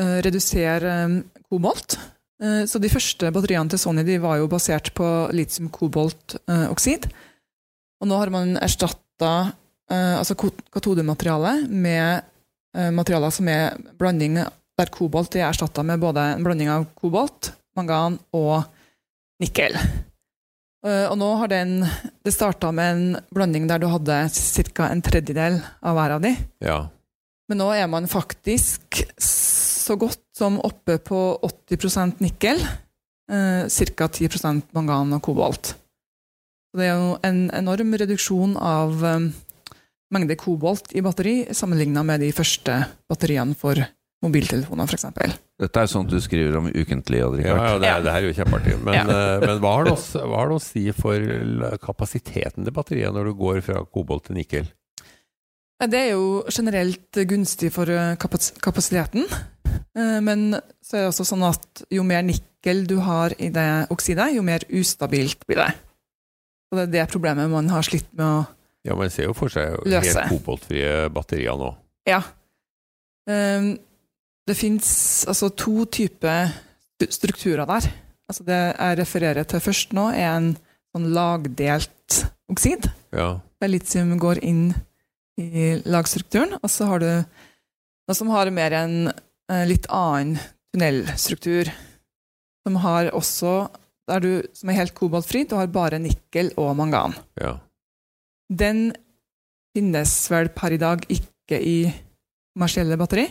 eh, 0.01 0.17
redusere 0.25 0.95
eh, 1.05 1.13
kobolt. 1.47 1.99
Eh, 2.41 2.63
så 2.67 2.81
de 2.81 2.89
første 2.91 3.29
batteriene 3.31 3.71
til 3.71 3.79
Sony 3.79 4.03
de 4.07 4.17
var 4.23 4.41
jo 4.41 4.49
basert 4.51 4.91
på 4.97 5.07
litium-kobolt-oksid. 5.37 7.07
og 8.01 8.09
nå 8.09 8.17
har 8.17 8.33
man 8.33 8.57
erstatta 8.57 9.51
altså 9.91 10.37
katodematerialet 10.71 11.65
med 11.67 12.23
eh, 12.77 12.91
materialer 12.95 13.33
som 13.35 13.47
er 13.51 13.75
blanding 13.99 14.37
der 14.79 14.91
kobolt 14.91 15.35
er 15.35 15.49
erstatta 15.49 15.83
med 15.83 15.99
både 15.99 16.23
en 16.35 16.45
blanding 16.45 16.69
av 16.71 16.85
kobolt, 16.95 17.51
mangan 17.75 18.17
og 18.31 18.63
nikkel. 19.41 19.75
Eh, 20.85 21.05
Og 21.11 21.17
nå 21.19 21.27
har 21.37 21.51
den 21.51 21.83
Det 22.23 22.33
starta 22.33 22.71
med 22.73 22.95
en 22.95 23.19
blanding 23.33 23.67
der 23.69 23.81
du 23.81 23.87
hadde 23.89 24.23
ca. 24.73 24.87
en 24.89 25.01
tredjedel 25.01 25.61
av 25.81 25.97
hver 25.97 26.15
av 26.17 26.21
de. 26.21 26.35
Ja. 26.61 26.79
Men 27.49 27.57
nå 27.61 27.71
er 27.75 27.87
man 27.87 28.07
faktisk 28.07 29.03
så 29.19 29.97
godt 29.99 30.21
som 30.37 30.59
oppe 30.63 30.97
på 31.03 31.39
80% 31.43 32.21
nikkel. 32.21 32.61
Eh, 33.31 33.67
ca. 33.67 34.07
10% 34.07 34.63
mangan 34.73 35.13
og 35.13 35.21
kobolt. 35.21 35.73
Så 36.71 36.79
det 36.79 36.87
er 36.87 36.95
jo 36.95 37.17
en 37.27 37.49
enorm 37.51 37.93
reduksjon 37.99 38.55
av 38.57 39.03
eh, 39.03 39.29
mengde 40.11 40.37
kobolt 40.39 40.93
i 40.95 41.01
batteri 41.03 41.35
sammenligna 41.51 42.03
med 42.03 42.21
de 42.23 42.31
første 42.31 42.85
batteriene 43.09 43.55
for 43.55 43.75
mobiltelefoner, 44.21 44.85
f.eks. 44.89 45.05
Dette 45.61 45.81
er 45.83 45.89
sånt 45.89 46.09
du 46.13 46.19
skriver 46.21 46.57
om 46.59 46.67
ukentlig, 46.69 47.23
Odd 47.25 47.39
Ja, 47.41 47.55
ja, 47.55 47.77
det, 47.81 47.87
er, 47.89 48.03
det 48.05 48.11
her 48.13 48.21
er 48.21 48.27
jo 48.29 48.35
kjempeartig. 48.37 48.75
Men, 48.85 48.93
Ja. 48.99 49.05
eh, 49.09 49.39
men 49.47 49.61
hva, 49.63 49.71
har 49.79 49.87
det 49.87 49.95
å, 49.95 50.01
hva 50.29 50.37
har 50.43 50.51
det 50.51 50.57
å 50.59 50.63
si 50.63 50.83
for 50.97 51.25
kapasiteten 51.81 52.65
til 52.67 52.75
batteriet 52.75 53.13
når 53.15 53.31
du 53.31 53.33
går 53.41 53.61
fra 53.65 53.81
kobolt 53.89 54.27
til 54.29 54.37
nikkel? 54.37 54.69
Det 55.81 55.97
er 55.97 56.11
jo 56.13 56.43
generelt 56.53 57.17
gunstig 57.25 57.71
for 57.73 57.89
eh, 57.89 58.13
kapasiteten. 58.21 59.25
Eh, 59.97 60.19
Men 60.21 60.51
så 60.85 60.97
er 60.99 61.05
det 61.07 61.11
også 61.15 61.25
sånn 61.31 61.45
at 61.49 61.81
jo 61.89 62.03
mer 62.05 62.21
nikkel 62.27 62.83
du 62.85 62.99
har 63.01 63.33
i 63.41 63.49
det 63.49 63.67
oksidet, 63.89 64.35
jo 64.35 64.43
mer 64.45 64.61
ustabilt 64.69 65.47
blir 65.49 65.63
det. 65.63 65.71
Og 66.71 66.77
det 66.77 66.85
er 66.85 66.91
det 66.93 67.07
problemet 67.11 67.49
man 67.51 67.67
har 67.73 67.81
slitt 67.83 68.07
med 68.13 68.25
å 68.25 68.41
Ja, 68.85 68.95
Man 68.97 69.09
ser 69.13 69.27
jo 69.27 69.33
for 69.37 69.49
seg 69.53 69.75
helt 69.85 70.29
koboltfrie 70.29 71.09
batterier 71.13 71.57
nå. 71.59 71.73
Ja. 72.09 72.21
Um, 73.29 73.75
det 74.49 74.57
fins 74.57 74.87
altså 75.29 75.51
to 75.53 75.85
typer 75.85 76.51
strukturer 77.09 77.65
der. 77.69 77.87
Altså 78.29 78.45
det 78.47 78.59
jeg 78.59 78.97
refererer 79.01 79.47
til 79.47 79.63
først 79.63 79.93
nå, 79.97 80.07
er 80.13 80.29
en 80.31 80.51
sånn 80.91 81.09
lagdelt 81.15 82.21
oksid. 82.51 82.89
Ja, 83.15 83.39
Der 83.61 83.71
litium 83.71 84.15
går 84.19 84.41
inn 84.43 84.71
i 85.39 85.75
lagstrukturen. 85.85 86.57
Og 86.61 86.69
så 86.71 86.87
har 86.89 87.03
du 87.03 87.09
noe 87.11 88.17
som 88.17 88.31
har 88.33 88.51
mer 88.53 88.75
en 88.75 88.95
eh, 89.11 89.65
litt 89.69 89.87
annen 89.91 90.39
tunnelstruktur. 90.71 91.71
Som 92.65 92.79
har 92.83 93.11
også 93.17 93.69
der 94.09 94.23
du, 94.23 94.31
som 94.57 94.71
er 94.71 94.79
helt 94.81 94.95
koboltfri. 94.97 95.45
Du 95.47 95.55
har 95.59 95.69
bare 95.71 95.99
nikkel 96.01 96.51
og 96.57 96.75
mangan. 96.79 97.15
ja. 97.39 97.57
Den 98.51 98.89
finnes 99.71 100.11
vel 100.27 100.49
per 100.51 100.73
i 100.75 100.79
dag 100.81 101.05
ikke 101.07 101.55
i 101.63 101.77
kommersielle 102.51 102.97
batteri. 102.99 103.29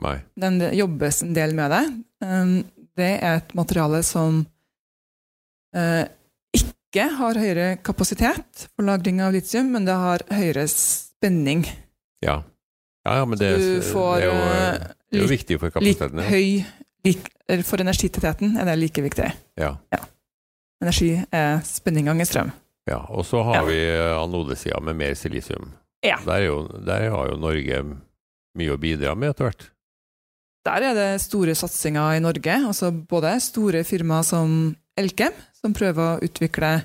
Nei. 0.00 0.16
Den 0.36 0.58
jobbes 0.74 1.22
en 1.22 1.34
del 1.36 1.54
med 1.54 1.70
det. 1.70 1.84
Um, 2.24 2.64
Det 2.96 3.08
er 3.22 3.36
et 3.40 3.54
materiale 3.58 4.02
som 4.06 4.46
eh, 5.74 6.04
ikke 6.54 7.08
har 7.18 7.34
høyere 7.34 7.76
kapasitet 7.82 8.68
for 8.76 8.86
lagring 8.86 9.18
av 9.24 9.32
litium, 9.34 9.72
men 9.74 9.84
det 9.88 9.96
har 9.98 10.22
høyere 10.30 10.62
spenning. 10.70 11.64
Ja. 12.22 12.36
Ja, 13.04 13.16
ja, 13.18 13.24
men 13.26 13.36
det, 13.38 13.50
Du 13.58 13.82
får 13.82 14.20
det 14.20 14.22
er 14.22 14.30
jo, 14.30 14.36
eh, 14.38 14.94
det 15.10 15.18
er 15.18 15.24
jo 15.26 15.32
viktig 15.34 15.58
for 15.60 15.70
kapasiteten. 15.74 16.22
ja. 16.22 16.28
høy 16.30 16.64
lik, 17.04 17.26
For 17.66 17.82
energitettheten 17.82 18.54
er 18.56 18.64
det 18.70 18.78
like 18.78 19.02
viktig. 19.02 19.26
Ja. 19.60 19.74
Energi 20.80 21.10
er 21.32 21.60
spenning 21.66 22.06
ganger 22.06 22.24
strøm. 22.30 22.52
ja. 22.88 23.02
Og 23.10 23.24
så 23.26 23.42
har 23.44 23.54
Ja. 23.56 23.64
vi 23.64 23.80
anodesida 24.22 24.80
med 24.80 24.96
mer 24.96 25.14
silisium. 25.14 25.72
Ja. 26.04 26.16
Der, 26.24 26.32
er 26.32 26.46
jo, 26.46 26.68
der 26.86 27.10
har 27.10 27.28
jo 27.28 27.36
Norge 27.36 27.82
mye 28.56 28.70
å 28.70 28.78
bidra 28.78 29.14
med 29.16 29.30
etter 29.34 29.50
hvert. 29.50 29.70
Der 30.64 30.86
er 30.88 30.96
det 30.96 31.10
store 31.20 31.54
satsinger 31.58 32.16
i 32.16 32.22
Norge. 32.24 32.56
altså 32.66 32.90
Både 32.90 33.36
store 33.40 33.84
firmaer 33.84 34.24
som 34.24 34.74
Elkem, 34.96 35.34
som 35.58 35.74
prøver 35.76 36.04
å 36.04 36.24
utvikle 36.24 36.78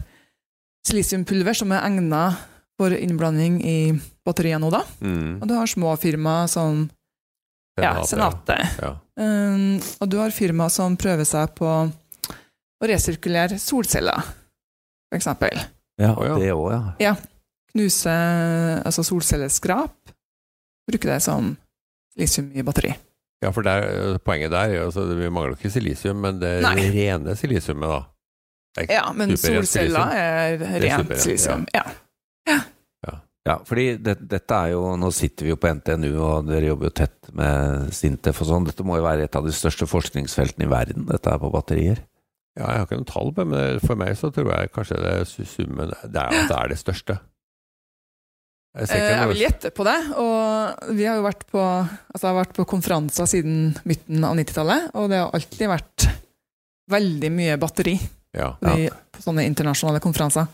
silisiumpulver 0.87 1.55
som 1.55 1.71
er 1.75 1.85
egnet 1.87 2.39
for 2.79 2.95
innblanding 2.95 3.59
i 3.63 3.77
batterier 4.25 4.59
nå, 4.61 4.71
da. 4.73 4.83
Mm. 5.03 5.39
Og 5.39 5.47
du 5.47 5.55
har 5.55 5.69
små 5.69 5.93
firmaer 5.99 6.49
som 6.51 6.87
ja, 7.79 7.93
Senate. 8.07 8.57
Ja. 8.79 8.93
Um, 9.19 9.79
og 9.99 10.11
du 10.11 10.17
har 10.19 10.35
firmaer 10.35 10.71
som 10.73 10.97
prøver 10.99 11.27
seg 11.27 11.53
på 11.55 11.67
å 11.69 12.87
resirkulere 12.89 13.59
solceller, 13.59 14.23
for 15.09 15.19
eksempel. 15.19 15.59
Ja, 15.99 16.13
det 16.39 16.53
òg, 16.55 16.69
ja. 16.71 16.81
ja. 17.03 17.15
Knuse 17.69 18.15
altså 18.81 19.03
solcelleskrap. 19.05 20.15
Bruke 20.89 21.11
det 21.11 21.19
som 21.21 21.53
silisium 22.15 22.49
i 22.55 22.65
batteri. 22.65 22.95
Ja, 23.39 23.53
for 23.55 23.63
der, 23.63 24.17
poenget 24.25 24.51
der 24.51 24.73
er 24.73 24.81
at 24.81 24.89
altså, 24.89 25.05
Vi 25.15 25.29
mangler 25.31 25.55
ikke 25.55 25.71
silisium, 25.71 26.19
men 26.25 26.41
det 26.41 26.57
Nei. 26.65 26.75
rene 26.97 27.35
silisiumet, 27.39 27.93
da. 27.93 28.83
Ja, 28.89 29.07
men 29.15 29.37
solceller 29.39 30.13
er 30.13 30.59
rent 30.83 31.15
silisium. 31.19 31.65
Ja. 31.75 31.87
Ja, 33.47 33.55
fordi 33.65 33.95
det, 34.03 34.17
dette 34.29 34.57
er 34.57 34.73
jo 34.75 34.93
Nå 34.99 35.09
sitter 35.15 35.47
vi 35.47 35.53
jo 35.53 35.57
på 35.59 35.71
NTNU, 35.79 36.11
og 36.21 36.49
dere 36.49 36.69
jobber 36.69 36.89
jo 36.89 36.95
tett 36.99 37.31
med 37.35 37.89
Sintef 37.95 38.43
og 38.43 38.49
sånn. 38.49 38.67
Dette 38.67 38.85
må 38.85 38.99
jo 38.99 39.05
være 39.07 39.25
et 39.25 39.37
av 39.39 39.47
de 39.47 39.53
største 39.55 39.87
forskningsfeltene 39.89 40.67
i 40.67 40.71
verden, 40.71 41.07
dette 41.09 41.31
er 41.31 41.41
på 41.41 41.51
batterier. 41.53 42.03
Ja, 42.59 42.67
jeg 42.73 42.81
har 42.81 42.87
ikke 42.87 42.99
noen 42.99 43.09
tall 43.09 43.31
på 43.31 43.45
det, 43.45 43.47
men 43.53 43.81
for 43.85 43.99
meg 43.99 44.17
så 44.19 44.29
tror 44.35 44.51
jeg 44.51 44.73
kanskje 44.75 44.99
det 44.99 45.11
er 45.15 45.27
summen 45.29 45.93
Det 46.03 46.23
er 46.25 46.47
det 46.49 46.57
er 46.57 46.71
det 46.73 46.79
største. 46.81 47.19
Jeg 48.79 49.01
Eh, 49.01 49.09
Jeg 49.19 49.27
vil 49.33 49.41
gjette 49.43 49.71
på 49.75 49.83
det. 49.87 49.97
Og 50.17 50.93
vi 50.95 51.05
har 51.05 51.15
jo 51.19 51.25
vært 51.25 51.43
på, 51.51 51.59
altså 51.59 52.23
jeg 52.23 52.29
har 52.33 52.39
vært 52.45 52.55
på 52.55 52.65
konferanser 52.69 53.27
siden 53.27 53.75
midten 53.85 54.23
av 54.23 54.35
90-tallet, 54.39 54.89
og 54.95 55.09
det 55.11 55.19
har 55.19 55.31
alltid 55.35 55.67
vært 55.71 56.07
veldig 56.89 57.29
mye 57.35 57.57
batteri 57.61 57.93
ja. 58.33 58.53
i, 58.75 58.87
på 58.89 59.21
sånne 59.25 59.43
internasjonale 59.49 59.99
konferanser. 60.01 60.47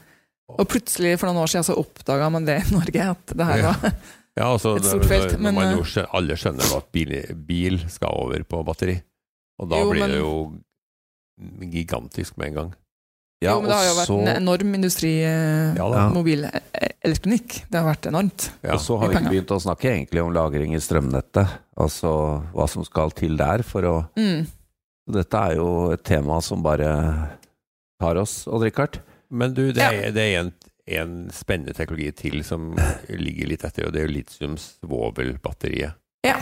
Og 0.52 0.68
plutselig, 0.70 1.16
for 1.18 1.30
noen 1.32 1.42
år 1.42 1.50
siden, 1.50 1.66
så 1.66 1.78
oppdaga 1.80 2.28
man 2.30 2.46
det 2.46 2.60
i 2.62 2.74
Norge, 2.76 3.08
at 3.16 3.34
det 3.34 3.46
her 3.50 3.64
var 3.66 3.80
ja, 4.36 4.50
altså 4.52 4.76
Et 4.76 4.84
stort 4.84 5.06
felt, 5.08 5.32
når, 5.32 5.40
når 5.40 5.44
men, 5.46 5.56
man 5.56 5.70
eh, 5.70 5.76
jo 5.78 5.84
skjø- 5.88 6.10
alle 6.20 6.36
skjønner 6.36 6.74
at 6.76 6.90
bil, 6.92 7.14
bil 7.48 7.78
skal 7.90 8.12
over 8.26 8.44
på 8.44 8.60
batteri. 8.68 8.98
Og 9.64 9.70
da 9.72 9.80
Jo, 9.80 9.92
blir 9.94 10.02
men- 10.04 10.12
det 10.12 10.20
jo 10.20 10.34
gigantisk 11.72 12.36
med 12.38 12.48
en 12.52 12.54
gang. 12.60 12.74
Ja, 13.44 13.52
Jo, 13.54 13.62
men 13.62 13.70
det 13.70 13.76
har 13.78 13.86
jo 13.86 13.96
vært 14.00 14.08
så- 14.08 14.20
en 14.28 14.36
enorm 14.44 14.76
industri, 14.76 15.14
eh, 15.24 15.76
Ja 15.76 15.90
da. 15.90 16.10
Ja. 17.06 17.14
mobilelektronikk. 17.14 17.56
Det 17.70 17.78
har 17.80 17.86
vært 17.88 18.08
enormt. 18.10 18.50
Ja. 18.66 18.74
Og 18.74 18.82
så 18.82 18.98
har 19.00 19.08
vi 19.12 19.16
ikke 19.20 19.32
begynt 19.36 19.52
å 19.56 19.62
snakke 19.62 19.92
egentlig 19.94 20.24
om 20.24 20.34
lagring 20.34 20.74
i 20.76 20.82
strømnettet. 20.82 21.48
Altså 21.78 22.12
hva 22.56 22.68
som 22.72 22.84
skal 22.88 23.12
til 23.16 23.38
der 23.38 23.64
for 23.64 23.82
å 23.86 23.96
Mm. 24.18 24.46
Dette 25.08 25.38
er 25.38 25.56
jo 25.60 25.92
et 25.94 26.02
tema 26.04 26.42
som 26.42 26.64
bare 26.64 27.38
tar 28.02 28.18
oss, 28.18 28.48
Odd 28.48 28.64
Rikard. 28.64 28.98
Men 29.30 29.54
du, 29.54 29.72
det 29.72 29.78
Ja. 29.84 29.92
er, 29.92 30.12
det 30.12 30.22
er 30.34 30.40
en, 30.40 30.54
en 30.88 31.30
spennende 31.32 31.76
teknologi 31.76 32.12
til 32.12 32.44
som 32.44 32.74
ligger 33.10 33.48
litt 33.48 33.64
etter, 33.64 33.86
og 33.86 33.94
det 33.94 34.02
er 34.02 34.08
jo 34.08 34.14
litium-svovel-batteriet. 34.18 35.94
Ja. 36.26 36.40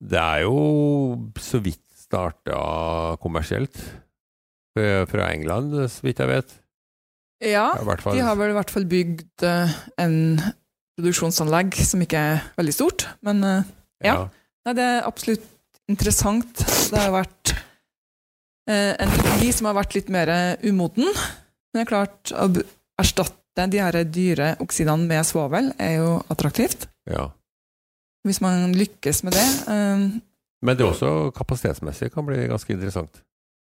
Det 0.00 0.18
er 0.18 0.42
jo 0.46 1.30
så 1.38 1.60
vidt 1.62 1.80
starta 1.94 3.16
kommersielt 3.20 3.76
fra 4.74 5.04
fra 5.06 5.28
England, 5.32 5.70
så 5.88 6.02
vidt 6.02 6.18
jeg 6.18 6.28
vet. 6.28 6.54
Ja, 7.42 7.66
de 7.76 8.20
har 8.22 8.36
vel 8.38 8.52
i 8.52 8.56
hvert 8.56 8.70
fall 8.72 8.86
bygd 8.88 9.42
uh, 9.44 9.72
en 10.00 10.16
produksjonsanlegg 10.94 11.74
som 11.84 12.02
ikke 12.04 12.20
er 12.20 12.44
veldig 12.58 12.74
stort, 12.76 13.06
men 13.26 13.42
uh, 13.44 13.66
ja. 14.04 14.28
Nei, 14.64 14.74
det 14.78 14.84
er 14.84 15.06
absolutt 15.08 15.44
interessant. 15.90 16.62
Det 16.88 16.96
har 17.00 17.12
vært 17.12 17.52
uh, 17.52 18.92
en 18.96 19.10
teknologi 19.12 19.50
som 19.52 19.68
har 19.68 19.76
vært 19.76 19.96
litt 19.98 20.12
mer 20.12 20.32
umoden. 20.64 21.10
Men 21.10 21.80
det 21.80 21.82
er 21.82 21.90
klart, 21.90 22.32
å 22.32 22.46
erstatte 23.02 23.66
de 23.70 23.82
her 23.82 23.98
dyre 24.08 24.54
oksidene 24.62 25.08
med 25.10 25.26
svovel 25.26 25.72
er 25.78 25.98
jo 26.00 26.12
attraktivt. 26.32 26.88
ja. 27.10 27.30
Hvis 28.24 28.40
man 28.40 28.72
lykkes 28.72 29.18
med 29.26 29.34
det. 29.36 29.44
Uh, 29.68 30.16
Men 30.64 30.78
det 30.78 30.86
er 30.86 30.94
også 30.94 31.30
kapasitetsmessig 31.36 32.08
kan 32.14 32.24
bli 32.24 32.46
ganske 32.48 32.72
interessant. 32.72 33.20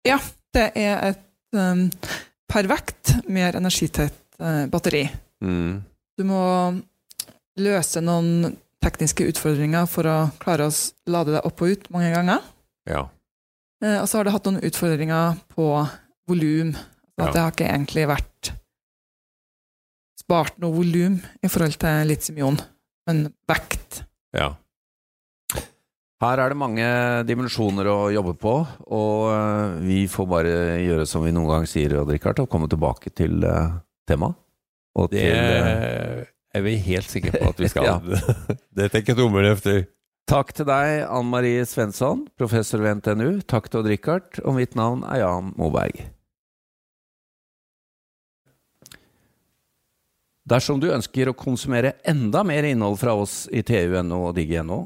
Ja, 0.05 0.19
det 0.53 0.67
er 0.77 0.99
et 1.07 1.57
eh, 1.57 2.11
per 2.49 2.67
vekt 2.69 3.15
mer 3.29 3.55
energitett 3.59 4.17
eh, 4.39 4.65
batteri. 4.71 5.03
Mm. 5.43 5.81
Du 6.17 6.23
må 6.27 6.41
løse 7.59 8.01
noen 8.03 8.55
tekniske 8.83 9.25
utfordringer 9.31 9.85
for 9.87 10.07
å 10.09 10.17
klare 10.41 10.67
å 10.67 10.73
lade 11.09 11.35
deg 11.37 11.45
opp 11.47 11.61
og 11.63 11.75
ut 11.75 11.89
mange 11.93 12.11
ganger. 12.13 12.41
Ja. 12.89 13.05
Eh, 13.83 13.99
Og 14.01 14.07
så 14.09 14.17
har 14.19 14.27
det 14.27 14.33
hatt 14.35 14.45
noen 14.49 14.63
utfordringer 14.63 15.37
på 15.55 15.67
volum. 16.27 16.75
At 17.17 17.27
Ja. 17.27 17.31
det 17.31 17.41
har 17.41 17.51
ikke 17.51 17.69
egentlig 17.69 18.07
vært 18.09 18.53
spart 20.19 20.57
noe 20.61 20.73
volum 20.73 21.19
i 21.43 21.47
forhold 21.51 21.77
til 21.79 22.07
litium-ion. 22.09 22.59
men 23.05 23.33
vekt. 23.49 24.03
Ja. 24.33 24.53
Her 26.23 26.39
er 26.39 26.53
det 26.53 26.55
mange 26.55 26.85
dimensjoner 27.27 27.87
å 27.91 27.97
jobbe 28.13 28.33
på, 28.39 28.53
og 28.95 29.23
eh, 29.33 29.73
vi 29.83 29.97
får 30.07 30.27
bare 30.31 30.53
gjøre 30.79 31.07
som 31.09 31.25
vi 31.25 31.33
noen 31.35 31.49
gang 31.49 31.65
sier, 31.67 31.97
Odd 31.99 32.13
Rikard, 32.13 32.39
og 32.39 32.47
komme 32.51 32.69
tilbake 32.71 33.11
til 33.11 33.43
uh, 33.43 33.81
temaet. 34.07 34.39
Og 34.95 35.09
Det 35.11 35.25
til, 35.25 35.33
eh, 35.33 36.23
er 36.53 36.63
vi 36.63 36.77
helt 36.85 37.09
sikre 37.11 37.33
på 37.41 37.51
at 37.51 37.59
vi 37.59 37.71
skal. 37.73 37.89
Ja. 37.91 37.97
det 38.77 38.91
tenker 38.93 39.19
tommelen 39.19 39.51
efter. 39.51 39.83
Takk 40.29 40.53
til 40.55 40.69
deg, 40.69 41.03
Ann 41.11 41.27
Marie 41.27 41.65
Svensson, 41.67 42.23
professor 42.39 42.79
ved 42.79 43.01
NTNU. 43.01 43.41
Takk 43.43 43.67
til 43.67 43.81
Odd 43.81 43.91
Rikard, 43.91 44.39
og 44.45 44.55
mitt 44.61 44.79
navn 44.79 45.03
er 45.03 45.25
Jan 45.25 45.51
Moberg. 45.59 46.05
Dersom 50.47 50.79
du 50.79 50.89
ønsker 50.91 51.27
å 51.31 51.35
konsumere 51.35 51.97
enda 52.07 52.47
mer 52.47 52.63
innhold 52.67 52.97
fra 52.99 53.15
oss 53.15 53.45
i 53.51 53.63
TU.no 53.63 54.29
og 54.29 54.33
Digi.no, 54.39 54.85